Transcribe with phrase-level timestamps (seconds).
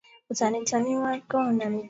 [0.45, 1.79] ana mke na na mtoto ambaye si